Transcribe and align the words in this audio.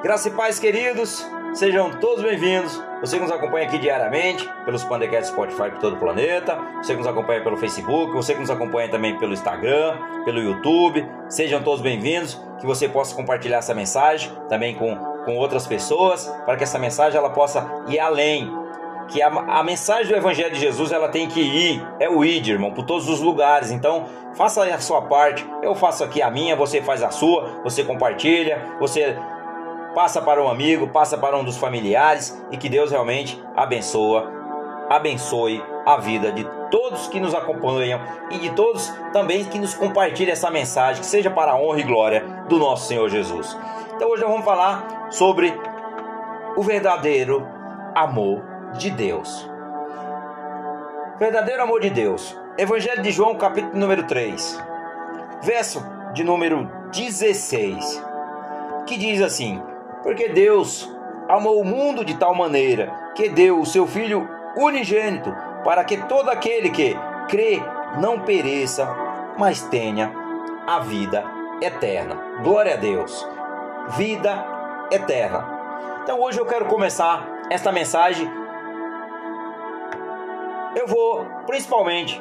Graça 0.00 0.28
e 0.28 0.30
paz, 0.30 0.60
queridos, 0.60 1.26
sejam 1.52 1.90
todos 1.90 2.22
bem-vindos. 2.22 2.80
Você 3.00 3.16
que 3.16 3.22
nos 3.22 3.32
acompanha 3.32 3.66
aqui 3.66 3.78
diariamente 3.78 4.48
pelos 4.64 4.84
Pandecasts 4.84 5.32
Spotify 5.32 5.72
por 5.72 5.80
todo 5.80 5.96
o 5.96 5.98
planeta, 5.98 6.56
você 6.76 6.92
que 6.92 6.98
nos 6.98 7.06
acompanha 7.08 7.42
pelo 7.42 7.56
Facebook, 7.56 8.12
você 8.12 8.32
que 8.32 8.38
nos 8.38 8.48
acompanha 8.48 8.88
também 8.88 9.18
pelo 9.18 9.32
Instagram, 9.32 9.98
pelo 10.24 10.38
YouTube, 10.38 11.04
sejam 11.28 11.60
todos 11.64 11.80
bem-vindos. 11.80 12.40
Que 12.60 12.66
você 12.66 12.88
possa 12.88 13.12
compartilhar 13.14 13.58
essa 13.58 13.74
mensagem 13.74 14.30
também 14.48 14.76
com, 14.76 14.96
com 15.24 15.36
outras 15.36 15.66
pessoas, 15.66 16.32
para 16.44 16.56
que 16.56 16.62
essa 16.62 16.78
mensagem 16.78 17.18
ela 17.18 17.30
possa 17.30 17.68
ir 17.88 17.98
além. 17.98 18.48
Que 19.08 19.20
a, 19.20 19.26
a 19.28 19.64
mensagem 19.64 20.12
do 20.12 20.16
Evangelho 20.16 20.54
de 20.54 20.60
Jesus 20.60 20.92
ela 20.92 21.08
tem 21.08 21.26
que 21.26 21.40
ir, 21.40 21.84
é 21.98 22.08
o 22.08 22.24
ir, 22.24 22.46
irmão, 22.46 22.72
por 22.72 22.84
todos 22.84 23.08
os 23.08 23.20
lugares. 23.20 23.72
Então, 23.72 24.06
faça 24.34 24.62
a 24.62 24.78
sua 24.78 25.02
parte. 25.02 25.44
Eu 25.60 25.74
faço 25.74 26.04
aqui 26.04 26.22
a 26.22 26.30
minha, 26.30 26.54
você 26.54 26.80
faz 26.80 27.02
a 27.02 27.10
sua, 27.10 27.60
você 27.64 27.82
compartilha, 27.82 28.76
você 28.78 29.16
passa 29.98 30.22
para 30.22 30.40
um 30.40 30.48
amigo, 30.48 30.86
passa 30.86 31.18
para 31.18 31.36
um 31.36 31.42
dos 31.42 31.56
familiares 31.56 32.40
e 32.52 32.56
que 32.56 32.68
Deus 32.68 32.92
realmente 32.92 33.42
abençoa, 33.56 34.30
abençoe 34.88 35.60
a 35.84 35.96
vida 35.96 36.30
de 36.30 36.48
todos 36.70 37.08
que 37.08 37.18
nos 37.18 37.34
acompanham 37.34 38.00
e 38.30 38.38
de 38.38 38.50
todos 38.50 38.94
também 39.12 39.44
que 39.44 39.58
nos 39.58 39.74
compartilhem 39.74 40.30
essa 40.30 40.52
mensagem, 40.52 41.00
que 41.00 41.06
seja 41.06 41.32
para 41.32 41.50
a 41.50 41.56
honra 41.56 41.80
e 41.80 41.82
glória 41.82 42.20
do 42.48 42.58
nosso 42.60 42.86
Senhor 42.86 43.08
Jesus. 43.08 43.58
Então 43.96 44.08
hoje 44.08 44.22
nós 44.22 44.30
vamos 44.30 44.44
falar 44.44 45.08
sobre 45.10 45.52
o 46.56 46.62
verdadeiro 46.62 47.44
amor 47.92 48.40
de 48.78 48.90
Deus. 48.90 49.50
Verdadeiro 51.18 51.64
amor 51.64 51.80
de 51.80 51.90
Deus. 51.90 52.38
Evangelho 52.56 53.02
de 53.02 53.10
João, 53.10 53.34
capítulo 53.34 53.76
número 53.76 54.06
3, 54.06 54.62
verso 55.42 55.84
de 56.12 56.22
número 56.22 56.70
16, 56.92 58.00
que 58.86 58.96
diz 58.96 59.20
assim: 59.20 59.60
porque 60.02 60.28
Deus 60.28 60.90
amou 61.28 61.60
o 61.60 61.64
mundo 61.64 62.04
de 62.04 62.16
tal 62.16 62.34
maneira 62.34 62.92
que 63.14 63.28
deu 63.28 63.60
o 63.60 63.66
seu 63.66 63.86
Filho 63.86 64.28
unigênito 64.56 65.34
para 65.64 65.84
que 65.84 65.96
todo 65.96 66.30
aquele 66.30 66.70
que 66.70 66.96
crê 67.28 67.62
não 68.00 68.20
pereça, 68.20 68.88
mas 69.36 69.62
tenha 69.62 70.12
a 70.66 70.80
vida 70.80 71.24
eterna. 71.60 72.16
Glória 72.42 72.74
a 72.74 72.76
Deus. 72.76 73.26
Vida 73.96 74.44
eterna. 74.90 75.44
Então 76.02 76.20
hoje 76.20 76.38
eu 76.38 76.46
quero 76.46 76.66
começar 76.66 77.26
esta 77.50 77.72
mensagem. 77.72 78.30
Eu 80.76 80.86
vou 80.86 81.24
principalmente 81.46 82.20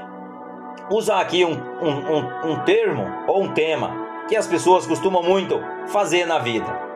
usar 0.90 1.22
aqui 1.22 1.46
um, 1.46 1.52
um, 1.52 2.16
um, 2.16 2.52
um 2.52 2.60
termo 2.64 3.06
ou 3.28 3.44
um 3.44 3.54
tema 3.54 3.92
que 4.28 4.36
as 4.36 4.48
pessoas 4.48 4.86
costumam 4.86 5.22
muito 5.22 5.62
fazer 5.88 6.26
na 6.26 6.40
vida 6.40 6.87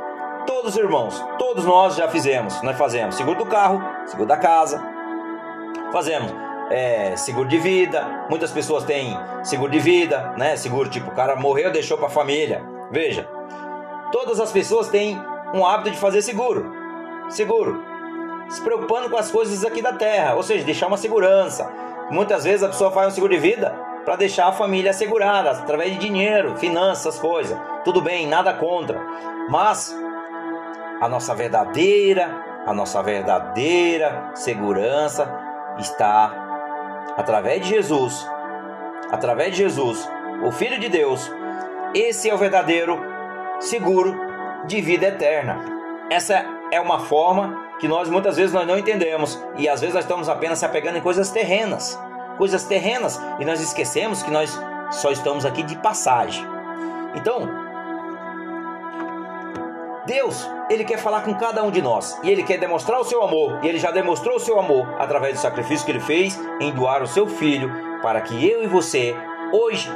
Todos 0.45 0.75
irmãos, 0.75 1.23
todos 1.37 1.65
nós 1.65 1.95
já 1.95 2.07
fizemos, 2.07 2.61
nós 2.61 2.77
fazemos 2.77 3.15
seguro 3.15 3.37
do 3.37 3.45
carro, 3.45 3.81
seguro 4.05 4.27
da 4.27 4.37
casa, 4.37 4.81
fazemos 5.91 6.31
é, 6.69 7.15
seguro 7.15 7.47
de 7.47 7.57
vida. 7.57 8.25
Muitas 8.29 8.51
pessoas 8.51 8.83
têm 8.83 9.17
seguro 9.43 9.71
de 9.71 9.79
vida, 9.79 10.33
né? 10.37 10.55
Seguro 10.55 10.89
tipo 10.89 11.11
o 11.11 11.15
cara 11.15 11.35
morreu, 11.35 11.71
deixou 11.71 11.97
para 11.97 12.07
a 12.07 12.11
família. 12.11 12.63
Veja, 12.89 13.27
todas 14.11 14.39
as 14.39 14.51
pessoas 14.51 14.87
têm 14.87 15.21
um 15.53 15.65
hábito 15.65 15.91
de 15.91 15.97
fazer 15.97 16.21
seguro, 16.21 16.71
seguro, 17.29 17.83
se 18.49 18.61
preocupando 18.61 19.09
com 19.09 19.17
as 19.17 19.29
coisas 19.31 19.63
aqui 19.65 19.81
da 19.81 19.93
terra, 19.93 20.35
ou 20.35 20.43
seja, 20.43 20.63
deixar 20.63 20.87
uma 20.87 20.97
segurança. 20.97 21.71
Muitas 22.09 22.43
vezes 22.43 22.63
a 22.63 22.67
pessoa 22.67 22.91
faz 22.91 23.07
um 23.07 23.15
seguro 23.15 23.33
de 23.33 23.39
vida 23.39 23.73
para 24.03 24.15
deixar 24.15 24.47
a 24.47 24.51
família 24.51 24.91
assegurada 24.91 25.51
através 25.51 25.91
de 25.91 25.99
dinheiro, 25.99 26.57
finanças, 26.57 27.19
coisas. 27.19 27.57
Tudo 27.83 28.01
bem, 28.01 28.27
nada 28.27 28.53
contra, 28.53 28.99
mas 29.49 29.95
a 31.01 31.09
nossa 31.09 31.33
verdadeira, 31.33 32.45
a 32.65 32.73
nossa 32.73 33.01
verdadeira 33.01 34.29
segurança 34.35 35.27
está 35.79 36.31
através 37.17 37.63
de 37.63 37.69
Jesus. 37.69 38.29
Através 39.11 39.51
de 39.51 39.57
Jesus, 39.57 40.07
o 40.45 40.51
Filho 40.51 40.79
de 40.79 40.87
Deus. 40.87 41.29
Esse 41.93 42.29
é 42.29 42.33
o 42.33 42.37
verdadeiro 42.37 43.01
seguro 43.59 44.15
de 44.67 44.79
vida 44.79 45.07
eterna. 45.07 45.59
Essa 46.09 46.45
é 46.71 46.79
uma 46.79 46.99
forma 46.99 47.71
que 47.79 47.87
nós 47.87 48.07
muitas 48.07 48.37
vezes 48.37 48.53
nós 48.53 48.67
não 48.67 48.77
entendemos 48.77 49.43
e 49.57 49.67
às 49.67 49.81
vezes 49.81 49.95
nós 49.95 50.03
estamos 50.03 50.29
apenas 50.29 50.59
se 50.59 50.65
apegando 50.65 50.97
em 50.97 51.01
coisas 51.01 51.31
terrenas, 51.31 51.99
coisas 52.37 52.63
terrenas 52.65 53.19
e 53.39 53.45
nós 53.45 53.59
esquecemos 53.59 54.21
que 54.21 54.29
nós 54.29 54.57
só 54.91 55.11
estamos 55.11 55.45
aqui 55.45 55.63
de 55.63 55.75
passagem. 55.77 56.45
Então, 57.15 57.70
Deus, 60.11 60.45
ele 60.69 60.83
quer 60.83 60.97
falar 60.97 61.21
com 61.21 61.33
cada 61.35 61.63
um 61.63 61.71
de 61.71 61.81
nós 61.81 62.19
e 62.21 62.29
ele 62.29 62.43
quer 62.43 62.57
demonstrar 62.57 62.99
o 62.99 63.03
seu 63.05 63.23
amor, 63.23 63.59
e 63.63 63.67
ele 63.69 63.79
já 63.79 63.91
demonstrou 63.91 64.35
o 64.35 64.39
seu 64.41 64.59
amor 64.59 64.85
através 64.99 65.35
do 65.35 65.39
sacrifício 65.39 65.85
que 65.85 65.91
ele 65.93 66.01
fez 66.01 66.37
em 66.59 66.69
doar 66.73 67.01
o 67.01 67.07
seu 67.07 67.27
filho 67.27 67.71
para 68.01 68.19
que 68.19 68.45
eu 68.45 68.61
e 68.61 68.67
você 68.67 69.15
hoje 69.53 69.89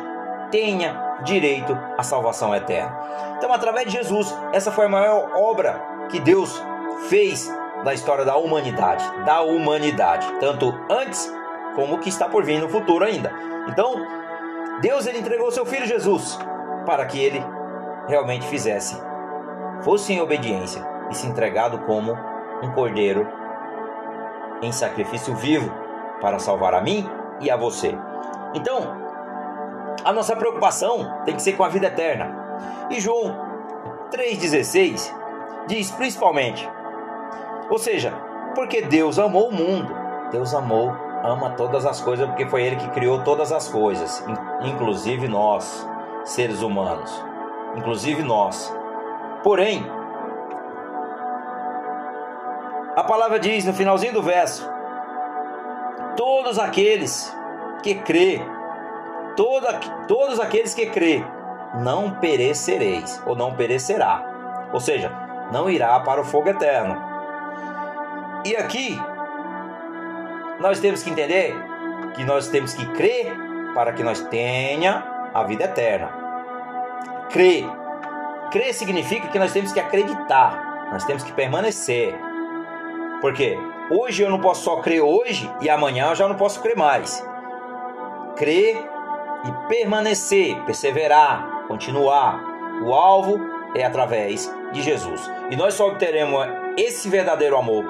tenha 0.50 1.20
direito 1.26 1.78
à 1.98 2.02
salvação 2.02 2.56
eterna. 2.56 2.98
Então, 3.38 3.52
através 3.52 3.88
de 3.88 3.92
Jesus, 3.92 4.34
essa 4.54 4.72
foi 4.72 4.86
a 4.86 4.90
maior 4.90 5.32
obra 5.36 5.82
que 6.10 6.22
Deus 6.22 6.64
fez 7.10 7.54
na 7.84 7.94
história 7.94 8.24
da 8.24 8.38
humanidade, 8.38 9.04
da 9.26 9.42
humanidade, 9.42 10.26
tanto 10.40 10.74
antes 10.90 11.30
como 11.76 11.96
o 11.96 12.00
que 12.00 12.08
está 12.08 12.30
por 12.30 12.46
vir 12.46 12.62
no 12.62 12.70
futuro 12.70 13.04
ainda. 13.04 13.34
Então, 13.68 13.96
Deus 14.80 15.08
ele 15.08 15.20
entregou 15.20 15.52
seu 15.52 15.66
filho 15.66 15.86
Jesus 15.86 16.40
para 16.86 17.06
que 17.06 17.20
ele 17.20 17.44
realmente 18.08 18.48
fizesse 18.48 18.96
fosse 19.86 20.12
em 20.12 20.20
obediência 20.20 20.84
e 21.12 21.16
se 21.16 21.28
entregado 21.28 21.78
como 21.86 22.18
um 22.64 22.72
cordeiro 22.72 23.28
em 24.62 24.72
sacrifício 24.72 25.36
vivo 25.36 25.72
para 26.20 26.40
salvar 26.40 26.74
a 26.74 26.82
mim 26.82 27.08
e 27.40 27.52
a 27.52 27.56
você. 27.56 27.96
Então, 28.56 29.06
a 30.04 30.12
nossa 30.12 30.36
preocupação 30.36 31.22
tem 31.24 31.36
que 31.36 31.42
ser 31.42 31.54
com 31.54 31.64
a 31.64 31.70
vida 31.70 31.86
eterna. 31.86 32.36
E 32.90 33.00
João 33.00 33.38
3,16 34.10 35.14
diz 35.68 35.92
principalmente, 35.92 36.68
ou 37.70 37.78
seja, 37.78 38.12
porque 38.56 38.82
Deus 38.82 39.20
amou 39.20 39.50
o 39.50 39.54
mundo, 39.54 39.96
Deus 40.32 40.56
amou, 40.56 40.92
ama 41.24 41.52
todas 41.52 41.86
as 41.86 42.02
coisas, 42.02 42.28
porque 42.28 42.48
foi 42.48 42.64
Ele 42.64 42.76
que 42.76 42.90
criou 42.90 43.24
todas 43.24 43.52
as 43.52 43.68
coisas, 43.68 44.26
inclusive 44.64 45.28
nós, 45.28 45.88
seres 46.24 46.64
humanos, 46.64 47.24
inclusive 47.76 48.24
nós. 48.24 48.74
Porém, 49.46 49.86
a 52.96 53.04
palavra 53.04 53.40
diz 53.40 53.64
no 53.64 53.76
finalzinho 53.76 54.12
do 54.12 54.24
verso: 54.24 54.68
todos 56.18 56.58
aqueles 56.58 57.32
que 57.84 57.94
crê, 57.94 58.42
todos 60.08 60.40
aqueles 60.40 60.74
que 60.74 60.88
crê, 60.88 61.24
não 61.76 62.16
perecereis 62.16 63.22
ou 63.24 63.36
não 63.36 63.54
perecerá, 63.54 64.68
ou 64.74 64.80
seja, 64.80 65.12
não 65.52 65.70
irá 65.70 66.00
para 66.00 66.22
o 66.22 66.26
fogo 66.26 66.50
eterno. 66.50 67.00
E 68.44 68.56
aqui 68.56 69.00
nós 70.60 70.80
temos 70.80 71.04
que 71.04 71.12
entender 71.12 71.56
que 72.16 72.24
nós 72.24 72.48
temos 72.48 72.74
que 72.74 72.84
crer 72.94 73.32
para 73.76 73.94
que 73.94 74.02
nós 74.02 74.22
tenha 74.22 75.30
a 75.36 75.44
vida 75.44 75.66
eterna. 75.66 76.10
Crer 77.30 77.85
Crer 78.52 78.74
significa 78.74 79.28
que 79.28 79.40
nós 79.40 79.52
temos 79.52 79.72
que 79.72 79.80
acreditar, 79.80 80.90
nós 80.92 81.04
temos 81.04 81.24
que 81.24 81.32
permanecer. 81.34 82.16
Porque 83.22 83.58
hoje 83.90 84.24
eu 84.24 84.30
não 84.30 84.40
posso 84.40 84.64
só 84.64 84.78
crer 84.78 85.02
hoje 85.02 85.50
e 85.62 85.70
amanhã 85.70 86.10
eu 86.10 86.16
já 86.16 86.28
não 86.28 86.36
posso 86.36 86.62
crer 86.62 86.78
mais. 86.78 87.26
Crer 88.36 88.78
e 89.46 89.68
permanecer, 89.68 90.56
perseverar, 90.64 91.66
continuar. 91.68 92.54
O 92.84 92.94
alvo 92.94 93.40
é 93.76 93.84
através 93.84 94.52
de 94.72 94.82
Jesus. 94.82 95.30
E 95.50 95.56
nós 95.56 95.74
só 95.74 95.88
obteremos 95.88 96.46
esse 96.78 97.10
verdadeiro 97.10 97.58
amor, 97.58 97.86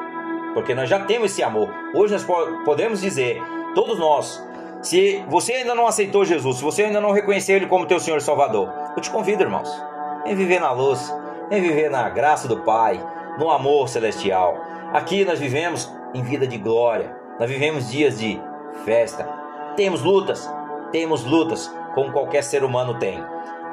porque 0.53 0.73
nós 0.73 0.89
já 0.89 0.99
temos 0.99 1.31
esse 1.31 1.43
amor. 1.43 1.69
Hoje 1.93 2.13
nós 2.13 2.25
podemos 2.63 3.01
dizer, 3.01 3.41
todos 3.73 3.97
nós, 3.97 4.43
se 4.81 5.23
você 5.27 5.53
ainda 5.53 5.73
não 5.73 5.87
aceitou 5.87 6.23
Jesus, 6.23 6.57
se 6.57 6.63
você 6.63 6.83
ainda 6.83 7.01
não 7.01 7.11
reconheceu 7.11 7.55
Ele 7.55 7.67
como 7.67 7.87
teu 7.87 7.99
Senhor 7.99 8.17
e 8.17 8.21
Salvador, 8.21 8.71
eu 8.95 9.01
te 9.01 9.09
convido, 9.09 9.43
irmãos 9.43 9.94
em 10.25 10.35
viver 10.35 10.59
na 10.59 10.71
luz, 10.71 11.13
em 11.51 11.61
viver 11.61 11.89
na 11.89 12.09
graça 12.09 12.47
do 12.47 12.61
Pai, 12.61 12.99
no 13.37 13.49
amor 13.49 13.87
celestial. 13.87 14.57
Aqui 14.91 15.23
nós 15.23 15.39
vivemos 15.39 15.91
em 16.13 16.23
vida 16.23 16.47
de 16.47 16.57
glória, 16.57 17.15
nós 17.39 17.49
vivemos 17.49 17.89
dias 17.89 18.19
de 18.19 18.41
festa. 18.83 19.27
Temos 19.75 20.01
lutas, 20.01 20.49
temos 20.91 21.23
lutas, 21.23 21.71
como 21.93 22.11
qualquer 22.11 22.43
ser 22.43 22.63
humano 22.63 22.97
tem, 22.97 23.23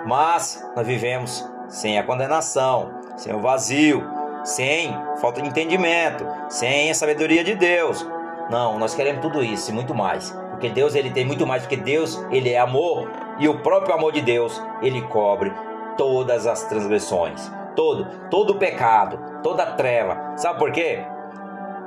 mas 0.06 0.64
nós 0.76 0.86
vivemos 0.86 1.48
sem 1.68 1.98
a 1.98 2.02
condenação, 2.02 2.90
sem 3.16 3.34
o 3.34 3.40
vazio, 3.40 4.04
sem 4.44 4.92
falta 5.20 5.40
de 5.40 5.48
entendimento, 5.48 6.26
sem 6.48 6.90
a 6.90 6.94
sabedoria 6.94 7.42
de 7.42 7.54
Deus. 7.54 8.06
Não, 8.50 8.78
nós 8.78 8.94
queremos 8.94 9.22
tudo 9.22 9.42
isso 9.42 9.70
e 9.70 9.74
muito 9.74 9.94
mais, 9.94 10.30
porque 10.50 10.68
Deus 10.68 10.94
ele 10.94 11.10
tem 11.10 11.24
muito 11.24 11.46
mais, 11.46 11.62
porque 11.62 11.76
Deus 11.76 12.22
ele 12.30 12.50
é 12.50 12.58
amor 12.58 13.10
e 13.38 13.48
o 13.48 13.60
próprio 13.60 13.94
amor 13.94 14.12
de 14.12 14.20
Deus 14.20 14.60
ele 14.82 15.00
cobre 15.02 15.52
todas 15.96 16.46
as 16.46 16.62
transgressões. 16.64 17.50
todo, 17.74 18.06
todo 18.28 18.56
pecado, 18.56 19.18
toda 19.42 19.64
treva. 19.64 20.34
Sabe 20.36 20.58
por 20.58 20.72
quê? 20.72 21.04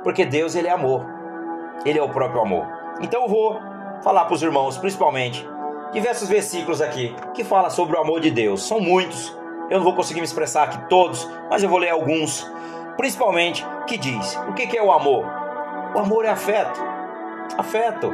Porque 0.02 0.24
Deus 0.24 0.54
ele 0.54 0.68
é 0.68 0.72
amor. 0.72 1.06
Ele 1.84 1.98
é 1.98 2.02
o 2.02 2.08
próprio 2.08 2.40
amor. 2.40 2.66
Então 3.00 3.22
eu 3.22 3.28
vou 3.28 3.60
falar 4.02 4.24
para 4.24 4.34
os 4.34 4.42
irmãos, 4.42 4.76
principalmente, 4.78 5.46
diversos 5.92 6.28
versículos 6.28 6.80
aqui 6.80 7.14
que 7.34 7.44
fala 7.44 7.70
sobre 7.70 7.96
o 7.96 8.00
amor 8.00 8.20
de 8.20 8.30
Deus. 8.30 8.66
São 8.66 8.80
muitos. 8.80 9.36
Eu 9.70 9.78
não 9.78 9.84
vou 9.84 9.94
conseguir 9.94 10.20
me 10.20 10.26
expressar 10.26 10.64
aqui 10.64 10.88
todos, 10.88 11.28
mas 11.50 11.62
eu 11.62 11.68
vou 11.68 11.78
ler 11.78 11.90
alguns, 11.90 12.48
principalmente 12.96 13.66
que 13.86 13.96
diz: 13.98 14.36
o 14.48 14.54
que 14.54 14.76
é 14.76 14.82
o 14.82 14.92
amor? 14.92 15.24
O 15.94 15.98
amor 15.98 16.24
é 16.24 16.30
afeto. 16.30 16.80
Afeto. 17.56 18.12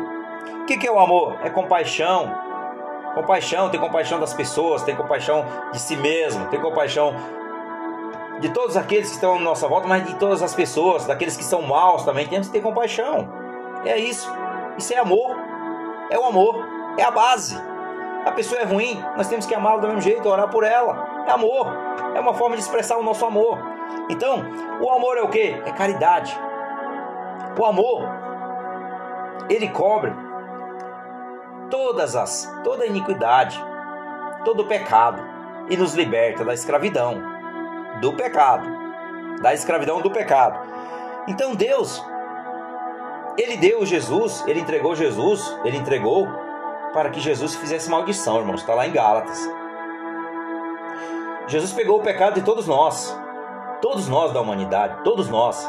O 0.63 0.65
que 0.67 0.87
é 0.87 0.91
o 0.91 0.99
amor? 0.99 1.39
É 1.43 1.51
compaixão. 1.51 2.33
Compaixão, 3.15 3.69
tem 3.69 3.79
compaixão 3.79 4.19
das 4.19 4.33
pessoas, 4.33 4.83
tem 4.83 4.97
compaixão 4.97 5.45
de 5.71 5.79
si 5.79 5.97
mesmo, 5.97 6.47
tem 6.49 6.61
compaixão 6.61 7.15
de 8.41 8.49
todos 8.49 8.77
aqueles 8.77 9.09
que 9.09 9.15
estão 9.15 9.37
à 9.37 9.39
nossa 9.39 9.69
volta, 9.69 9.87
mas 9.87 10.05
de 10.07 10.15
todas 10.15 10.43
as 10.43 10.55
pessoas, 10.55 11.07
daqueles 11.07 11.37
que 11.37 11.45
são 11.45 11.63
maus 11.63 12.05
também, 12.05 12.27
temos 12.27 12.49
que 12.49 12.55
ter 12.55 12.61
compaixão. 12.61 13.29
É 13.85 13.97
isso. 13.99 14.29
Isso 14.79 14.93
é 14.95 14.99
amor. 14.99 15.37
É 16.11 16.19
o 16.19 16.25
amor. 16.25 16.57
É 16.99 17.05
a 17.05 17.11
base. 17.11 17.57
A 18.25 18.31
pessoa 18.31 18.61
é 18.61 18.65
ruim, 18.65 19.03
nós 19.17 19.27
temos 19.29 19.47
que 19.47 19.55
amá-la 19.55 19.81
do 19.81 19.89
mesmo 19.89 20.01
jeito, 20.01 20.29
orar 20.29 20.49
por 20.49 20.65
ela. 20.65 21.25
É 21.27 21.33
amor. 21.33 21.67
É 22.15 22.21
uma 22.21 22.35
forma 22.35 22.57
de 22.57 22.63
expressar 22.63 22.97
o 22.97 23.03
nosso 23.03 23.25
amor. 23.27 23.59
Então, 24.09 24.45
o 24.81 24.91
amor 24.91 25.19
é 25.19 25.23
o 25.23 25.29
que? 25.29 25.61
É 25.65 25.73
caridade. 25.73 26.39
O 27.59 27.65
amor, 27.65 28.09
ele 29.49 29.69
cobre 29.69 30.13
todas 31.73 32.15
as, 32.15 32.53
toda 32.63 32.85
iniquidade, 32.85 33.59
todo 34.45 34.61
o 34.61 34.67
pecado 34.67 35.23
e 35.71 35.77
nos 35.77 35.95
liberta 35.95 36.45
da 36.45 36.53
escravidão, 36.53 37.23
do 38.03 38.13
pecado, 38.13 38.69
da 39.41 39.55
escravidão 39.55 40.03
do 40.03 40.11
pecado. 40.11 40.61
Então 41.27 41.55
Deus, 41.55 42.05
ele 43.39 43.57
deu 43.57 43.87
Jesus, 43.87 44.45
ele 44.47 44.61
entregou 44.61 44.95
Jesus, 44.95 45.59
ele 45.65 45.79
entregou 45.79 46.29
para 46.93 47.09
que 47.09 47.21
Jesus 47.21 47.55
fizesse 47.55 47.89
maldição, 47.89 48.41
irmãos. 48.41 48.61
Está 48.61 48.75
lá 48.75 48.87
em 48.87 48.93
Gálatas. 48.93 49.41
Jesus 51.47 51.73
pegou 51.73 52.01
o 52.01 52.03
pecado 52.03 52.35
de 52.35 52.43
todos 52.43 52.67
nós, 52.67 53.19
todos 53.81 54.09
nós 54.09 54.31
da 54.31 54.43
humanidade, 54.43 55.03
todos 55.03 55.27
nós. 55.31 55.67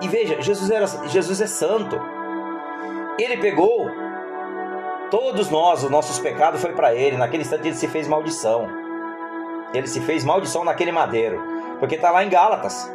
E 0.00 0.06
veja, 0.06 0.40
Jesus, 0.40 0.70
era, 0.70 0.86
Jesus 1.08 1.40
é 1.40 1.46
santo. 1.48 2.00
Ele 3.18 3.36
pegou 3.38 4.03
todos 5.10 5.50
nós, 5.50 5.84
os 5.84 5.90
nossos 5.90 6.18
pecados 6.18 6.60
foi 6.60 6.72
para 6.72 6.94
ele. 6.94 7.16
Naquele 7.16 7.42
instante 7.42 7.68
ele 7.68 7.76
se 7.76 7.88
fez 7.88 8.08
maldição. 8.08 8.68
Ele 9.72 9.86
se 9.86 10.00
fez 10.00 10.24
maldição 10.24 10.64
naquele 10.64 10.92
madeiro, 10.92 11.42
porque 11.80 11.96
está 11.96 12.10
lá 12.10 12.24
em 12.24 12.28
Gálatas, 12.28 12.88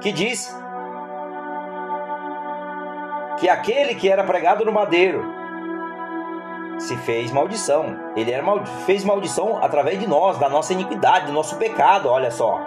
que 0.00 0.12
diz 0.12 0.56
que 3.38 3.48
aquele 3.48 3.96
que 3.96 4.08
era 4.08 4.22
pregado 4.22 4.64
no 4.64 4.70
madeiro 4.70 5.24
se 6.78 6.96
fez 6.98 7.32
maldição. 7.32 7.96
Ele 8.14 8.30
era 8.30 8.44
fez 8.86 9.04
maldição 9.04 9.58
através 9.62 9.98
de 9.98 10.06
nós, 10.06 10.38
da 10.38 10.48
nossa 10.48 10.72
iniquidade, 10.72 11.26
do 11.26 11.32
nosso 11.32 11.56
pecado, 11.56 12.08
olha 12.08 12.30
só. 12.30 12.60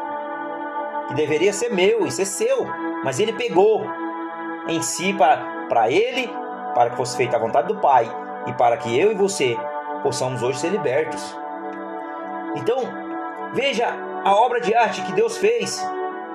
Que 1.08 1.14
deveria 1.14 1.54
ser 1.54 1.70
meu 1.70 2.06
e 2.06 2.12
ser 2.12 2.26
seu, 2.26 2.68
mas 3.04 3.20
ele 3.20 3.32
pegou 3.32 3.86
em 4.68 4.82
si 4.82 5.14
para 5.14 5.90
ele, 5.90 6.30
para 6.76 6.90
que 6.90 6.98
fosse 6.98 7.16
feita 7.16 7.38
a 7.38 7.40
vontade 7.40 7.70
do 7.70 7.80
Pai 7.80 8.06
e 8.46 8.54
para 8.54 8.78
que 8.78 9.00
eu 9.00 9.12
e 9.12 9.16
você 9.16 9.58
possamos 10.04 10.44
hoje 10.44 10.60
ser 10.60 10.70
libertos. 10.70 11.36
Então, 12.56 12.78
veja 13.54 13.88
a 14.24 14.36
obra 14.36 14.60
de 14.60 14.76
arte 14.76 15.02
que 15.02 15.14
Deus 15.14 15.38
fez, 15.38 15.84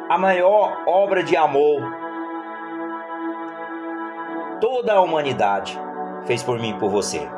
a 0.09 0.19
maior 0.19 0.83
obra 0.87 1.23
de 1.23 1.37
amor. 1.37 1.81
Toda 4.61 4.95
a 4.95 5.01
humanidade 5.01 5.79
fez 6.25 6.43
por 6.43 6.59
mim 6.59 6.71
e 6.71 6.79
por 6.79 6.91
você. 6.91 7.29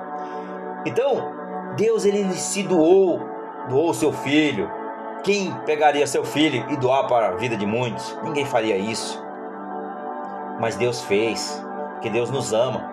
Então, 0.86 1.32
Deus 1.76 2.04
ele 2.04 2.32
se 2.34 2.62
doou, 2.62 3.20
doou 3.68 3.92
seu 3.94 4.12
filho. 4.12 4.70
Quem 5.22 5.52
pegaria 5.64 6.06
seu 6.06 6.24
filho 6.24 6.66
e 6.70 6.76
doar 6.76 7.06
para 7.06 7.28
a 7.28 7.36
vida 7.36 7.56
de 7.56 7.64
muitos? 7.64 8.18
Ninguém 8.22 8.44
faria 8.44 8.76
isso. 8.76 9.22
Mas 10.60 10.76
Deus 10.76 11.02
fez, 11.02 11.64
porque 11.92 12.10
Deus 12.10 12.30
nos 12.30 12.52
ama. 12.52 12.91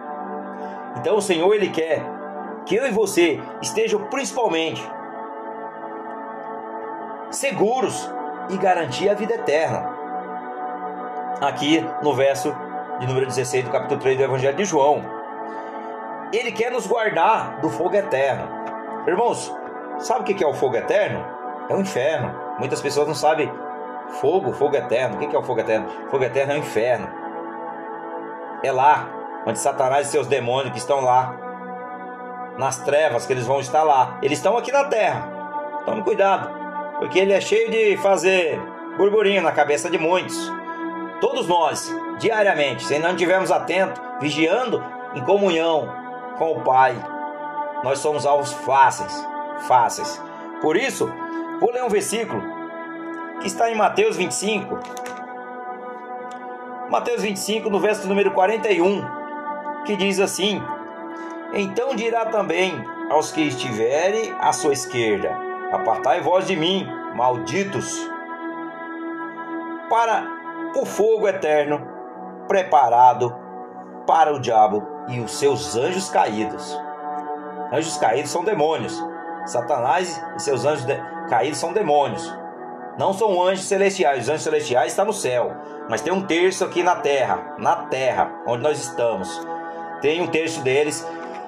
Então 0.97 1.17
o 1.17 1.21
Senhor 1.21 1.53
ele 1.53 1.69
quer 1.69 2.01
que 2.65 2.75
eu 2.75 2.85
e 2.87 2.91
você 2.91 3.41
estejam 3.61 4.01
principalmente 4.05 4.81
seguros 7.31 8.09
e 8.49 8.57
garantir 8.57 9.09
a 9.09 9.13
vida 9.13 9.35
eterna. 9.35 9.97
Aqui 11.41 11.85
no 12.03 12.13
verso 12.13 12.55
de 12.99 13.07
número 13.07 13.25
16 13.25 13.65
do 13.65 13.71
capítulo 13.71 13.99
3 13.99 14.17
do 14.17 14.23
Evangelho 14.23 14.57
de 14.57 14.65
João. 14.65 15.03
Ele 16.33 16.51
quer 16.51 16.71
nos 16.71 16.85
guardar 16.85 17.59
do 17.61 17.69
fogo 17.69 17.95
eterno. 17.95 18.47
Irmãos, 19.07 19.55
sabe 19.99 20.21
o 20.21 20.35
que 20.35 20.43
é 20.43 20.47
o 20.47 20.53
fogo 20.53 20.75
eterno? 20.75 21.25
É 21.69 21.73
o 21.73 21.79
inferno. 21.79 22.35
Muitas 22.59 22.81
pessoas 22.81 23.07
não 23.07 23.15
sabem. 23.15 23.51
Fogo, 24.19 24.51
fogo 24.53 24.75
eterno. 24.75 25.15
O 25.15 25.19
que 25.19 25.35
é 25.35 25.39
o 25.39 25.43
fogo 25.43 25.61
eterno? 25.61 25.87
Fogo 26.09 26.23
eterno 26.23 26.53
é 26.53 26.55
o 26.55 26.59
inferno. 26.59 27.07
É 28.63 28.71
lá 28.71 29.18
onde 29.45 29.59
Satanás 29.59 30.07
e 30.07 30.11
seus 30.11 30.27
demônios 30.27 30.71
que 30.71 30.79
estão 30.79 31.01
lá, 31.01 31.35
nas 32.57 32.77
trevas, 32.79 33.25
que 33.25 33.31
eles 33.31 33.47
vão 33.47 33.59
estar 33.61 33.83
lá. 33.83 34.17
Eles 34.21 34.37
estão 34.37 34.57
aqui 34.57 34.71
na 34.71 34.83
terra. 34.83 35.81
Tome 35.85 36.03
cuidado, 36.03 36.49
porque 36.99 37.17
ele 37.17 37.31
é 37.31 37.39
cheio 37.39 37.71
de 37.71 37.95
fazer 37.97 38.59
burburinho 38.97 39.41
na 39.41 39.51
cabeça 39.51 39.89
de 39.89 39.97
muitos. 39.97 40.51
Todos 41.21 41.47
nós, 41.47 41.89
diariamente, 42.19 42.83
se 42.83 42.99
não 42.99 43.11
estivermos 43.11 43.49
atentos, 43.49 44.01
vigiando, 44.19 44.83
em 45.15 45.23
comunhão, 45.23 45.89
com 46.37 46.51
o 46.51 46.61
Pai. 46.61 46.95
Nós 47.83 47.99
somos 47.99 48.25
alvos 48.25 48.51
fáceis, 48.51 49.25
fáceis. 49.67 50.21
Por 50.61 50.75
isso, 50.75 51.09
vou 51.59 51.71
ler 51.71 51.83
um 51.83 51.89
versículo 51.89 52.41
que 53.39 53.47
está 53.47 53.71
em 53.71 53.75
Mateus 53.75 54.17
25. 54.17 54.77
Mateus 56.89 57.21
25, 57.21 57.69
no 57.69 57.79
verso 57.79 58.07
número 58.07 58.31
41, 58.31 59.18
que 59.89 59.97
diz 59.97 60.19
assim: 60.19 60.61
Então 61.51 61.95
dirá 61.95 62.27
também 62.27 62.85
aos 63.09 63.31
que 63.31 63.41
estiverem 63.41 64.31
à 64.39 64.53
sua 64.53 64.73
esquerda: 64.73 65.35
Apartai 65.71 66.21
vós 66.21 66.45
de 66.45 66.55
mim, 66.55 66.87
malditos, 67.15 68.07
para 69.89 70.23
o 70.75 70.85
fogo 70.85 71.27
eterno 71.27 71.81
preparado 72.47 73.35
para 74.05 74.31
o 74.31 74.39
diabo 74.39 74.85
e 75.07 75.19
os 75.19 75.39
seus 75.39 75.75
anjos 75.75 76.07
caídos. 76.09 76.79
Anjos 77.73 77.97
caídos 77.97 78.29
são 78.29 78.43
demônios. 78.43 79.03
Satanás 79.45 80.23
e 80.35 80.41
seus 80.41 80.65
anjos 80.65 80.85
caídos 81.27 81.57
são 81.57 81.73
demônios. 81.73 82.31
Não 82.97 83.11
são 83.13 83.41
anjos 83.41 83.65
celestiais. 83.65 84.23
Os 84.23 84.29
anjos 84.29 84.43
celestiais 84.43 84.91
estão 84.91 85.05
no 85.05 85.13
céu. 85.13 85.51
Mas 85.89 86.01
tem 86.01 86.13
um 86.13 86.21
terço 86.21 86.63
aqui 86.63 86.83
na 86.83 86.95
terra. 86.97 87.55
Na 87.57 87.75
terra, 87.87 88.31
onde 88.45 88.63
nós 88.63 88.79
estamos. 88.79 89.47
Tem 90.01 90.21
um 90.21 90.27
terço 90.27 90.61
deles. 90.61 91.05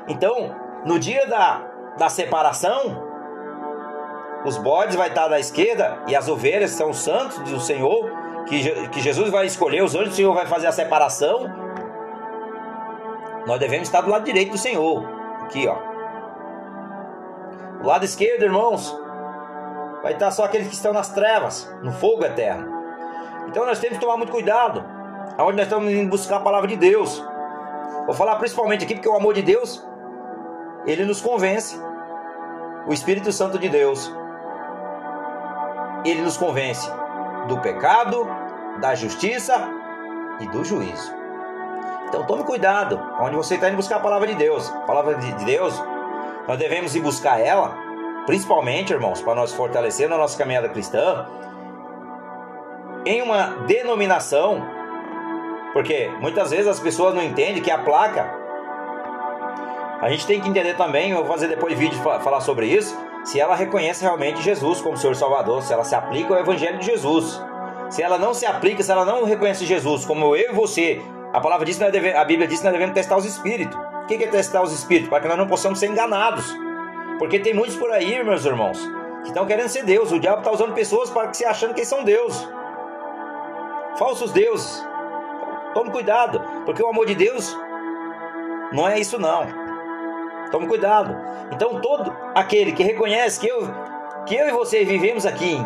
Então, 0.07 0.55
no 0.85 0.99
dia 0.99 1.25
da, 1.27 1.61
da 1.97 2.09
separação, 2.09 3.09
os 4.45 4.57
bodes 4.57 4.95
vai 4.95 5.09
estar 5.09 5.27
da 5.27 5.39
esquerda 5.39 5.99
e 6.07 6.15
as 6.15 6.27
ovelhas 6.27 6.71
são 6.71 6.89
os 6.89 6.97
santos 6.97 7.37
do 7.39 7.59
Senhor, 7.59 8.11
que, 8.47 8.87
que 8.89 8.99
Jesus 8.99 9.29
vai 9.29 9.45
escolher, 9.45 9.83
os 9.83 9.95
anjos 9.95 10.09
do 10.09 10.15
Senhor 10.15 10.33
vai 10.33 10.45
fazer 10.45 10.67
a 10.67 10.71
separação 10.71 11.61
nós 13.45 13.59
devemos 13.59 13.87
estar 13.87 14.01
do 14.01 14.09
lado 14.09 14.23
direito 14.23 14.51
do 14.51 14.57
Senhor. 14.57 15.03
Aqui, 15.43 15.67
ó. 15.67 15.75
Do 17.79 17.87
lado 17.87 18.05
esquerdo, 18.05 18.43
irmãos, 18.43 18.95
vai 20.03 20.13
estar 20.13 20.31
só 20.31 20.45
aqueles 20.45 20.67
que 20.67 20.75
estão 20.75 20.93
nas 20.93 21.09
trevas, 21.09 21.69
no 21.81 21.91
fogo 21.91 22.23
eterno. 22.23 22.81
Então 23.47 23.65
nós 23.65 23.79
temos 23.79 23.97
que 23.97 24.05
tomar 24.05 24.17
muito 24.17 24.31
cuidado 24.31 24.83
aonde 25.37 25.57
nós 25.57 25.65
estamos 25.65 25.91
indo 25.91 26.09
buscar 26.09 26.37
a 26.37 26.41
palavra 26.41 26.67
de 26.67 26.75
Deus. 26.75 27.23
Vou 28.05 28.13
falar 28.13 28.35
principalmente 28.35 28.83
aqui 28.83 28.95
porque 28.95 29.09
o 29.09 29.15
amor 29.15 29.33
de 29.33 29.41
Deus, 29.41 29.85
ele 30.85 31.05
nos 31.05 31.21
convence. 31.21 31.79
O 32.87 32.93
Espírito 32.93 33.31
Santo 33.31 33.59
de 33.59 33.69
Deus, 33.69 34.11
ele 36.03 36.21
nos 36.21 36.35
convence 36.35 36.89
do 37.47 37.59
pecado, 37.59 38.27
da 38.79 38.95
justiça 38.95 39.53
e 40.39 40.47
do 40.47 40.63
juízo. 40.63 41.13
Então 42.07 42.25
tome 42.25 42.43
cuidado 42.43 42.99
onde 43.19 43.35
você 43.35 43.55
está 43.55 43.67
indo 43.67 43.77
buscar 43.77 43.97
a 43.97 43.99
palavra 43.99 44.27
de 44.27 44.35
Deus. 44.35 44.69
A 44.69 44.79
palavra 44.79 45.15
de 45.15 45.31
Deus, 45.45 45.81
nós 46.47 46.57
devemos 46.57 46.95
ir 46.95 46.99
buscar 46.99 47.39
ela, 47.39 47.77
principalmente, 48.25 48.91
irmãos, 48.91 49.21
para 49.21 49.35
nós 49.35 49.53
fortalecer 49.53 50.09
na 50.09 50.17
nossa 50.17 50.37
caminhada 50.37 50.67
cristã, 50.67 51.25
em 53.05 53.21
uma 53.21 53.65
denominação, 53.65 54.61
porque 55.73 56.09
muitas 56.19 56.51
vezes 56.51 56.67
as 56.67 56.79
pessoas 56.79 57.13
não 57.13 57.21
entendem 57.21 57.61
que 57.61 57.71
a 57.71 57.77
placa, 57.77 58.29
a 60.01 60.09
gente 60.09 60.25
tem 60.25 60.41
que 60.41 60.49
entender 60.49 60.75
também, 60.75 61.11
eu 61.11 61.17
vou 61.17 61.27
fazer 61.27 61.47
depois 61.47 61.77
vídeo 61.77 61.97
falar 61.99 62.41
sobre 62.41 62.67
isso, 62.67 62.97
se 63.23 63.39
ela 63.39 63.55
reconhece 63.55 64.03
realmente 64.03 64.41
Jesus 64.41 64.81
como 64.81 64.97
Senhor 64.97 65.15
Salvador, 65.15 65.61
se 65.61 65.71
ela 65.71 65.83
se 65.83 65.93
aplica 65.93 66.33
ao 66.33 66.39
Evangelho 66.39 66.79
de 66.79 66.85
Jesus. 66.85 67.41
Se 67.89 68.01
ela 68.01 68.17
não 68.17 68.33
se 68.33 68.45
aplica, 68.45 68.81
se 68.81 68.91
ela 68.91 69.05
não 69.05 69.25
reconhece 69.25 69.65
Jesus 69.65 70.05
como 70.05 70.35
eu 70.35 70.51
e 70.51 70.55
você, 70.55 71.01
a 71.33 71.39
palavra 71.39 71.65
diz, 71.65 71.79
a 71.81 72.23
Bíblia 72.25 72.47
diz 72.47 72.59
que 72.59 72.63
nós 72.63 72.73
devemos 72.73 72.93
testar 72.93 73.17
os 73.17 73.25
espíritos. 73.25 73.77
O 74.03 74.05
que 74.07 74.15
é 74.15 74.27
testar 74.27 74.61
os 74.61 74.71
espíritos? 74.73 75.09
Para 75.09 75.19
que 75.19 75.27
nós 75.27 75.37
não 75.37 75.47
possamos 75.47 75.77
ser 75.77 75.87
enganados. 75.87 76.55
Porque 77.19 77.37
tem 77.39 77.53
muitos 77.53 77.75
por 77.75 77.91
aí, 77.91 78.23
meus 78.23 78.45
irmãos, 78.45 78.79
que 79.21 79.27
estão 79.27 79.45
querendo 79.45 79.69
ser 79.69 79.83
Deus. 79.83 80.11
O 80.11 80.19
diabo 80.19 80.39
está 80.39 80.51
usando 80.51 80.73
pessoas 80.73 81.09
para 81.09 81.27
que 81.27 81.37
se 81.37 81.45
achando 81.45 81.73
que 81.73 81.85
são 81.85 82.03
Deus. 82.03 82.47
Falsos 83.97 84.31
deuses. 84.31 84.83
Tome 85.73 85.91
cuidado, 85.91 86.41
porque 86.65 86.83
o 86.83 86.89
amor 86.89 87.05
de 87.05 87.15
Deus 87.15 87.57
não 88.71 88.87
é 88.87 88.99
isso 88.99 89.19
não. 89.19 89.45
Tome 90.51 90.67
cuidado. 90.67 91.15
Então 91.51 91.79
todo 91.79 92.15
aquele 92.35 92.71
que 92.71 92.83
reconhece 92.83 93.39
que 93.39 93.47
eu, 93.47 93.67
que 94.25 94.35
eu 94.35 94.47
e 94.47 94.51
você 94.51 94.83
vivemos 94.83 95.25
aqui, 95.25 95.57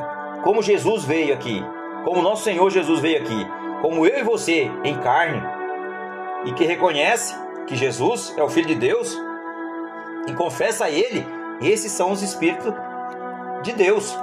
como 0.43 0.61
Jesus 0.61 1.03
veio 1.03 1.33
aqui, 1.33 1.63
como 2.03 2.21
nosso 2.21 2.43
Senhor 2.43 2.69
Jesus 2.69 2.99
veio 2.99 3.21
aqui, 3.21 3.47
como 3.81 4.05
eu 4.05 4.19
e 4.19 4.23
você 4.23 4.71
em 4.83 4.95
carne, 4.99 5.41
e 6.45 6.53
que 6.53 6.65
reconhece 6.65 7.35
que 7.65 7.75
Jesus 7.75 8.33
é 8.37 8.43
o 8.43 8.49
Filho 8.49 8.67
de 8.67 8.75
Deus 8.75 9.17
e 10.27 10.33
confessa 10.33 10.85
a 10.85 10.89
Ele, 10.89 11.25
esses 11.61 11.91
são 11.91 12.11
os 12.11 12.21
Espíritos 12.21 12.73
de 13.63 13.73
Deus. 13.73 14.17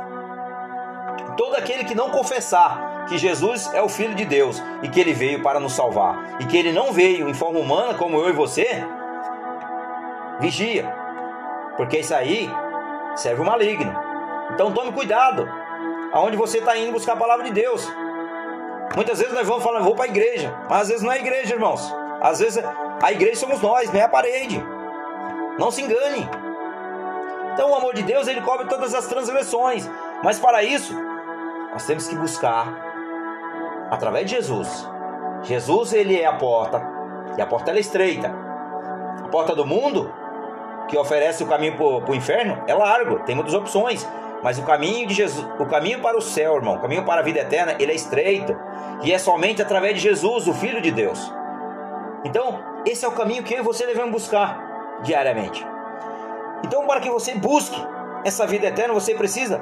Todo 1.37 1.57
aquele 1.57 1.85
que 1.85 1.95
não 1.95 2.11
confessar 2.11 2.92
que 3.09 3.19
Jesus 3.19 3.73
é 3.75 3.83
o 3.83 3.89
Filho 3.89 4.15
de 4.15 4.25
Deus 4.25 4.63
e 4.83 4.89
que 4.89 5.01
Ele 5.01 5.13
veio 5.13 5.43
para 5.43 5.61
nos 5.61 5.73
salvar 5.73 6.37
e 6.41 6.45
que 6.47 6.57
Ele 6.57 6.73
não 6.73 6.93
veio 6.93 7.29
em 7.29 7.35
forma 7.35 7.59
humana 7.59 7.95
como 7.95 8.19
eu 8.19 8.29
e 8.29 8.33
você, 8.33 8.85
vigia, 10.41 10.93
porque 11.77 11.99
isso 11.99 12.15
aí 12.15 12.51
serve 13.17 13.43
o 13.43 13.45
maligno. 13.45 13.95
Então 14.55 14.73
tome 14.73 14.93
cuidado 14.93 15.49
aonde 16.13 16.37
você 16.37 16.59
está 16.59 16.77
indo 16.77 16.93
buscar 16.93 17.15
a 17.15 17.17
palavra 17.17 17.45
de 17.45 17.53
Deus. 17.53 17.91
Muitas 18.95 19.19
vezes 19.19 19.35
nós 19.35 19.47
vamos 19.47 19.65
falar, 19.65 19.81
vou 19.81 19.95
para 19.95 20.05
a 20.05 20.09
igreja, 20.09 20.55
mas 20.69 20.83
às 20.83 20.89
vezes 20.89 21.03
não 21.03 21.13
é 21.13 21.19
igreja, 21.19 21.55
irmãos. 21.55 21.95
Às 22.21 22.41
vezes 22.41 22.63
a 23.03 23.13
igreja 23.13 23.37
somos 23.37 23.61
nós, 23.63 23.91
não 23.91 24.01
é 24.01 24.05
a 24.05 24.09
parede. 24.09 24.63
Não 25.59 25.71
se 25.71 25.83
engane. 25.83 26.29
Então 27.55 27.71
o 27.71 27.75
amor 27.75 27.95
de 27.95 28.03
Deus 28.03 28.29
ele 28.29 28.41
cobre 28.43 28.67
todas 28.67 28.95
as 28.95 29.07
transgressões, 29.07 29.89
mas 30.23 30.39
para 30.39 30.63
isso 30.63 30.95
nós 31.73 31.85
temos 31.87 32.07
que 32.07 32.15
buscar 32.15 32.92
através 33.93 34.25
de 34.25 34.37
Jesus. 34.37 34.89
Jesus 35.43 35.93
ele 35.93 36.19
é 36.19 36.25
a 36.25 36.33
porta 36.33 36.83
e 37.37 37.43
a 37.43 37.47
porta 37.47 37.73
é 37.73 37.79
estreita. 37.79 38.35
A 39.23 39.29
porta 39.29 39.55
do 39.55 39.67
mundo 39.67 40.11
que 40.89 40.97
oferece 40.97 41.45
o 41.45 41.47
caminho 41.47 41.77
para 41.77 42.11
o 42.11 42.15
inferno 42.15 42.63
é 42.67 42.73
largo, 42.73 43.21
tem 43.21 43.35
muitas 43.35 43.53
opções. 43.53 44.09
Mas 44.43 44.59
o 44.59 44.63
caminho 44.63 45.07
de 45.07 45.15
Jesus, 45.15 45.47
o 45.59 45.67
caminho 45.67 46.01
para 46.01 46.17
o 46.17 46.23
céu, 46.23 46.57
irmão, 46.57 46.77
o 46.77 46.81
caminho 46.81 47.05
para 47.05 47.21
a 47.21 47.25
vida 47.25 47.41
eterna, 47.41 47.77
ele 47.79 47.93
é 47.93 47.95
estreito. 47.95 48.57
E 49.03 49.13
é 49.13 49.19
somente 49.19 49.61
através 49.61 49.95
de 49.95 50.01
Jesus, 50.01 50.49
o 50.49 50.55
Filho 50.55 50.81
de 50.81 50.91
Deus. 50.91 51.33
Então, 52.25 52.61
esse 52.87 53.05
é 53.05 53.09
o 53.09 53.13
caminho 53.13 53.43
que 53.43 53.55
eu 53.55 53.59
e 53.59 53.63
você 53.63 53.87
devemos 53.87 54.11
buscar 54.11 55.01
diariamente. 55.03 55.65
Então, 56.65 56.87
para 56.87 57.01
que 57.01 57.11
você 57.11 57.35
busque 57.35 57.81
essa 58.25 58.47
vida 58.47 58.67
eterna, 58.67 58.95
você 58.95 59.15
precisa, 59.15 59.61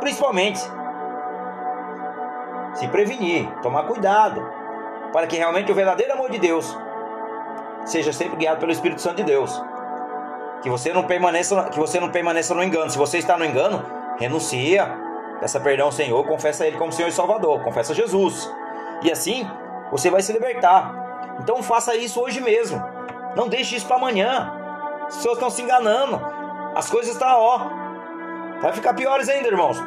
principalmente, 0.00 0.60
se 2.74 2.88
prevenir, 2.88 3.48
tomar 3.62 3.84
cuidado, 3.84 4.44
para 5.12 5.26
que 5.26 5.36
realmente 5.36 5.70
o 5.70 5.74
verdadeiro 5.74 6.12
amor 6.12 6.30
de 6.30 6.38
Deus 6.38 6.76
seja 7.84 8.12
sempre 8.12 8.36
guiado 8.36 8.60
pelo 8.60 8.72
Espírito 8.72 9.00
Santo 9.00 9.16
de 9.16 9.24
Deus. 9.24 9.62
Que 10.62 10.70
você 10.70 10.92
não 10.92 11.04
permaneça, 11.04 11.64
que 11.64 11.78
você 11.78 12.00
não 12.00 12.10
permaneça 12.10 12.54
no 12.54 12.62
engano. 12.62 12.90
Se 12.90 12.98
você 12.98 13.18
está 13.18 13.36
no 13.36 13.44
engano, 13.44 13.84
renuncia, 14.18 14.90
peça 15.38 15.60
perdão 15.60 15.86
ao 15.86 15.92
Senhor, 15.92 16.24
confessa 16.26 16.66
Ele 16.66 16.78
como 16.78 16.92
Senhor 16.92 17.08
e 17.08 17.12
Salvador, 17.12 17.62
confessa 17.62 17.94
Jesus. 17.94 18.50
E 19.02 19.12
assim 19.12 19.48
você 19.90 20.10
vai 20.10 20.22
se 20.22 20.32
libertar. 20.32 21.36
Então 21.40 21.62
faça 21.62 21.94
isso 21.94 22.20
hoje 22.20 22.40
mesmo. 22.40 22.82
Não 23.36 23.48
deixe 23.48 23.76
isso 23.76 23.86
para 23.86 23.96
amanhã. 23.96 24.52
As 25.06 25.16
pessoas 25.16 25.34
estão 25.34 25.50
se 25.50 25.62
enganando. 25.62 26.20
As 26.74 26.90
coisas 26.90 27.12
estão, 27.12 27.38
ó. 27.38 27.58
Vai 28.60 28.72
ficar 28.72 28.94
piores 28.94 29.28
ainda, 29.28 29.48
irmãos. 29.48 29.78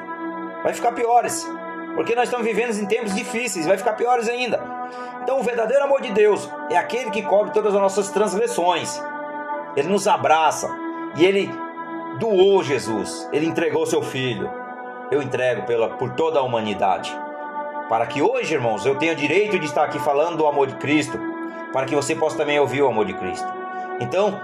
Vai 0.63 0.74
ficar 0.74 0.91
piores. 0.91 1.50
Porque 1.98 2.13
nós 2.13 2.25
estamos 2.25 2.46
vivendo 2.46 2.77
em 2.77 2.86
tempos 2.86 3.16
difíceis, 3.16 3.66
vai 3.66 3.75
ficar 3.75 3.94
piores 3.94 4.30
ainda. 4.30 4.62
Então, 5.24 5.39
o 5.39 5.44
verdadeiro 5.44 5.84
amor 5.84 6.00
de 6.00 6.12
Deus 6.12 6.48
é 6.70 6.77
aquele 6.77 7.10
que 7.10 7.24
cobre 7.24 7.51
todas 7.51 7.74
as 7.74 7.82
nossas 7.82 8.10
transgressões. 8.12 9.01
Ele 9.75 9.88
nos 9.88 10.08
abraça 10.08 10.70
e 11.16 11.25
ele 11.25 11.51
doou 12.20 12.63
Jesus, 12.63 13.27
ele 13.34 13.48
entregou 13.48 13.84
seu 13.88 14.04
filho. 14.04 14.48
Eu 15.10 15.24
entrego 15.24 15.63
pela, 15.63 15.89
por 15.89 16.12
toda 16.12 16.38
a 16.38 16.44
humanidade. 16.44 17.18
Para 17.89 18.06
que 18.06 18.22
hoje, 18.22 18.54
irmãos, 18.54 18.86
eu 18.86 18.96
tenha 19.00 19.16
direito 19.16 19.58
de 19.58 19.66
estar 19.66 19.84
aqui 19.84 19.98
falando 19.98 20.38
do 20.38 20.46
amor 20.46 20.68
de 20.68 20.75
Cristo, 20.75 21.20
para 21.74 21.88
que 21.88 21.96
você 21.96 22.13
possa 22.13 22.38
também 22.38 22.60
ouvir 22.60 22.84
o 22.84 22.88
amor 22.88 23.06
de 23.06 23.13
Cristo. 23.16 23.48
Então, 24.00 24.39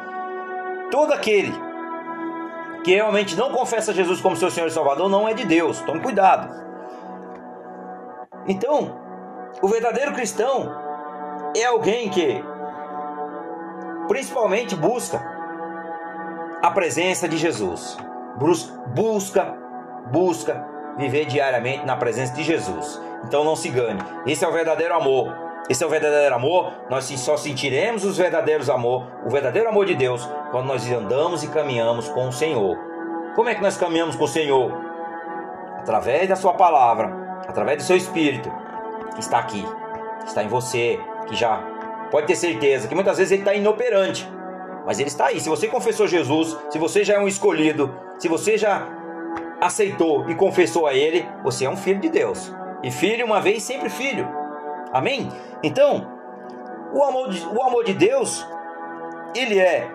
todo 0.90 1.14
aquele 1.14 1.54
que 2.84 2.96
realmente 2.96 3.36
não 3.36 3.52
confessa 3.52 3.94
Jesus 3.94 4.20
como 4.20 4.36
seu 4.36 4.50
Senhor 4.50 4.66
e 4.66 4.72
Salvador 4.72 5.08
não 5.08 5.30
é 5.30 5.36
de 5.36 5.46
Deus. 5.46 5.82
Tome 5.82 6.00
cuidado. 6.00 6.73
Então, 8.48 9.00
o 9.62 9.68
verdadeiro 9.68 10.14
cristão 10.14 10.70
é 11.56 11.66
alguém 11.66 12.10
que 12.10 12.44
principalmente 14.08 14.76
busca 14.76 15.22
a 16.62 16.72
presença 16.72 17.28
de 17.28 17.38
Jesus. 17.38 17.98
Busca, 18.96 19.56
busca 20.12 20.66
viver 20.98 21.26
diariamente 21.26 21.86
na 21.86 21.96
presença 21.96 22.34
de 22.34 22.44
Jesus. 22.44 23.02
Então 23.26 23.44
não 23.44 23.56
se 23.56 23.70
engane. 23.70 24.00
Esse 24.26 24.44
é 24.44 24.48
o 24.48 24.52
verdadeiro 24.52 24.94
amor. 24.94 25.34
Esse 25.70 25.84
é 25.84 25.88
o 25.88 25.90
verdadeiro 25.90 26.36
amor. 26.36 26.74
Nós 26.90 27.06
só 27.06 27.38
sentiremos 27.38 28.04
os 28.04 28.18
verdadeiros 28.18 28.70
amor, 28.70 29.08
o 29.26 29.30
verdadeiro 29.30 29.70
amor 29.70 29.86
de 29.86 29.96
Deus, 29.96 30.28
quando 30.52 30.68
nós 30.68 30.90
andamos 30.92 31.44
e 31.44 31.48
caminhamos 31.48 32.10
com 32.10 32.28
o 32.28 32.34
Senhor. 32.34 32.78
Como 33.36 33.50
é 33.50 33.56
que 33.56 33.62
nós 33.62 33.78
caminhamos 33.78 34.16
com 34.16 34.26
o 34.26 34.28
Senhor? 34.28 34.72
Através 35.80 36.28
da 36.28 36.36
Sua 36.36 36.54
palavra, 36.54 37.23
através 37.48 37.78
do 37.78 37.84
Seu 37.84 37.98
Espírito, 37.98 38.52
que 39.14 39.20
está 39.20 39.40
aqui, 39.40 39.66
que 40.22 40.28
está 40.28 40.44
em 40.44 40.48
você, 40.48 41.00
que 41.28 41.36
já 41.36 41.58
pode 42.12 42.28
ter 42.28 42.36
certeza 42.36 42.88
que 42.88 42.96
muitas 42.96 43.18
vezes 43.18 43.32
ele 43.32 43.42
está 43.42 43.54
inoperante 43.54 44.28
mas 44.86 45.00
ele 45.00 45.10
está 45.10 45.28
aí. 45.28 45.40
Se 45.40 45.50
você 45.50 45.68
confessou 45.68 46.08
Jesus, 46.08 46.58
se 46.70 46.78
você 46.78 47.04
já 47.04 47.16
é 47.16 47.20
um 47.20 47.28
escolhido, 47.28 47.94
se 48.20 48.28
você 48.28 48.58
já 48.58 48.88
aceitou 49.62 50.30
e 50.30 50.36
confessou 50.36 50.88
a 50.88 50.94
Ele, 50.94 51.26
você 51.44 51.66
é 51.66 51.70
um 51.70 51.78
filho 51.78 52.00
de 52.00 52.10
Deus. 52.10 52.54
E 52.82 52.92
filho, 52.92 53.26
uma 53.26 53.40
vez, 53.40 53.64
sempre 53.64 53.90
filho. 53.90 54.28
Amém? 54.92 55.30
Então, 55.64 56.08
o 56.94 57.04
amor 57.04 57.30
de, 57.30 57.46
o 57.48 57.64
amor 57.64 57.84
de 57.86 57.94
Deus, 57.94 58.46
ele 59.36 59.58
é 59.58 59.90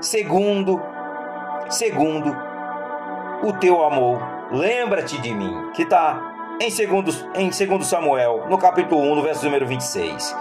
segundo, 0.00 0.82
segundo 1.70 2.36
o 3.42 3.52
teu 3.54 3.84
amor. 3.84 4.20
Lembra-te 4.50 5.20
de 5.20 5.32
mim, 5.32 5.70
que 5.74 5.82
está 5.82 6.33
em 6.60 6.70
segundo, 6.70 7.10
em 7.34 7.50
segundo 7.52 7.84
Samuel, 7.84 8.46
no 8.48 8.58
capítulo 8.58 9.00
1, 9.00 9.14
no 9.16 9.22
verso 9.22 9.44
número 9.44 9.66
26. 9.66 10.36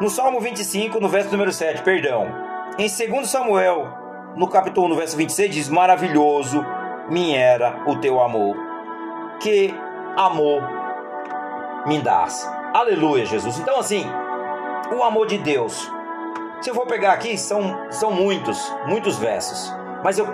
No 0.00 0.10
Salmo 0.10 0.40
25, 0.40 1.00
no 1.00 1.08
verso 1.08 1.30
número 1.30 1.52
7, 1.52 1.82
perdão. 1.82 2.26
Em 2.78 2.86
2 2.86 3.28
Samuel, 3.28 3.88
no 4.36 4.46
capítulo 4.48 4.86
1, 4.86 4.88
no 4.90 4.96
verso 4.96 5.16
26, 5.16 5.54
diz: 5.54 5.68
Maravilhoso 5.68 6.64
me 7.08 7.34
era 7.34 7.82
o 7.86 7.96
teu 7.96 8.20
amor. 8.20 8.56
Que 9.40 9.74
amor 10.16 10.62
me 11.86 11.98
dás. 11.98 12.46
Aleluia, 12.74 13.24
Jesus. 13.24 13.58
Então, 13.58 13.78
assim, 13.78 14.04
o 14.94 15.02
amor 15.02 15.26
de 15.26 15.38
Deus. 15.38 15.90
Se 16.60 16.70
eu 16.70 16.74
for 16.74 16.86
pegar 16.86 17.12
aqui, 17.12 17.36
são, 17.38 17.90
são 17.90 18.10
muitos, 18.10 18.72
muitos 18.86 19.16
versos. 19.18 19.72
Mas 20.02 20.18
eu, 20.18 20.26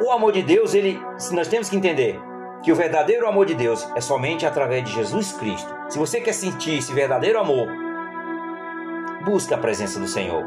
o 0.00 0.10
amor 0.10 0.32
de 0.32 0.42
Deus, 0.42 0.74
ele, 0.74 1.00
nós 1.32 1.48
temos 1.48 1.68
que 1.68 1.76
entender 1.76 2.18
que 2.62 2.72
o 2.72 2.76
verdadeiro 2.76 3.26
amor 3.26 3.46
de 3.46 3.54
Deus 3.54 3.86
é 3.94 4.00
somente 4.00 4.44
através 4.44 4.84
de 4.84 4.92
Jesus 4.92 5.32
Cristo. 5.32 5.74
Se 5.88 5.98
você 5.98 6.20
quer 6.20 6.32
sentir 6.32 6.78
esse 6.78 6.92
verdadeiro 6.92 7.38
amor, 7.38 7.68
Busque 9.24 9.52
a 9.52 9.58
presença 9.58 10.00
do 10.00 10.08
Senhor. 10.08 10.42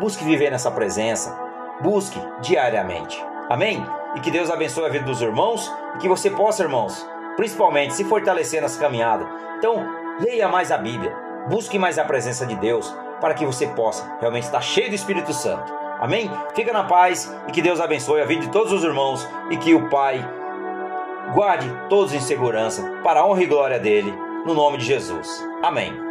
Busque 0.00 0.24
viver 0.24 0.50
nessa 0.50 0.72
presença. 0.72 1.38
Busque 1.80 2.20
diariamente. 2.40 3.24
Amém? 3.48 3.86
E 4.16 4.20
que 4.20 4.30
Deus 4.30 4.50
abençoe 4.50 4.86
a 4.86 4.88
vida 4.88 5.04
dos 5.04 5.22
irmãos 5.22 5.72
e 5.94 5.98
que 5.98 6.08
você 6.08 6.28
possa, 6.28 6.64
irmãos, 6.64 7.08
principalmente 7.36 7.94
se 7.94 8.02
fortalecer 8.04 8.60
nessa 8.60 8.80
caminhada. 8.80 9.24
Então, 9.56 9.86
leia 10.18 10.48
mais 10.48 10.72
a 10.72 10.76
Bíblia. 10.76 11.16
Busque 11.48 11.78
mais 11.78 11.96
a 11.96 12.04
presença 12.04 12.44
de 12.44 12.56
Deus 12.56 12.92
para 13.20 13.34
que 13.34 13.46
você 13.46 13.68
possa 13.68 14.16
realmente 14.18 14.44
estar 14.44 14.60
cheio 14.60 14.88
do 14.88 14.96
Espírito 14.96 15.32
Santo. 15.32 15.72
Amém? 16.00 16.30
Fica 16.54 16.72
na 16.72 16.84
paz 16.84 17.34
e 17.48 17.52
que 17.52 17.62
Deus 17.62 17.80
abençoe 17.80 18.20
a 18.20 18.24
vida 18.24 18.42
de 18.42 18.50
todos 18.50 18.72
os 18.72 18.84
irmãos 18.84 19.28
e 19.50 19.56
que 19.56 19.74
o 19.74 19.88
Pai 19.88 20.24
guarde 21.34 21.70
todos 21.88 22.14
em 22.14 22.20
segurança 22.20 23.00
para 23.02 23.20
a 23.20 23.26
honra 23.26 23.42
e 23.42 23.46
glória 23.46 23.78
dele, 23.78 24.12
no 24.46 24.54
nome 24.54 24.78
de 24.78 24.84
Jesus. 24.84 25.44
Amém. 25.62 26.07